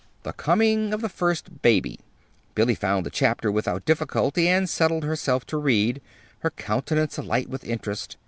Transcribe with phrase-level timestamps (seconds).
[0.23, 1.99] "The Coming of the First Baby."
[2.55, 6.01] Billy found the chapter without difficulty and settled herself to read,
[6.39, 8.17] her countenance alight with interest.